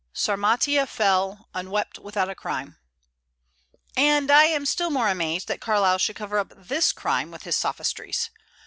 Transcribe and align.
"Sarmatia 0.15 0.87
fell, 0.87 1.47
unwept, 1.53 1.99
without 1.99 2.27
a 2.27 2.33
crime." 2.33 2.79
And 3.95 4.31
I 4.31 4.45
am 4.45 4.65
still 4.65 4.89
more 4.89 5.09
amazed 5.09 5.47
that 5.47 5.61
Carlyle 5.61 5.99
should 5.99 6.15
cover 6.15 6.39
up 6.39 6.53
this 6.57 6.91
crime 6.91 7.29
with 7.29 7.43
his 7.43 7.55
sophistries. 7.55 8.31